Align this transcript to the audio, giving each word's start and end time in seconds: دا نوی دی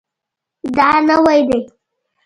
دا 0.75 0.89
نوی 1.07 1.39
دی 1.49 1.59